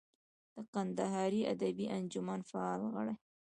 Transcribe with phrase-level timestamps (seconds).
[0.55, 3.15] د کندهاري ادبي انجمن فعال غړی.